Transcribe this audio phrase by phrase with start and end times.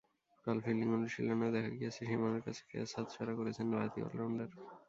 [0.45, 4.49] কাল ফিল্ডিং অনুশীলনেও দেখা গিয়েছে সীমানার কাছে ক্যাচ হাতছাড়া করেছেন বাঁহাতি অলরাউন্ডার।